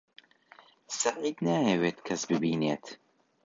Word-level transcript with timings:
سەعید 0.99 1.37
نایەوێت 1.45 1.97
کەس 2.07 2.21
ببینێت. 2.29 2.85